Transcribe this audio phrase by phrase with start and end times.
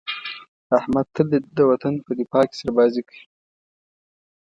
[0.77, 1.27] احمد تل
[1.57, 3.23] د وطن په دفاع کې سربازي کوي.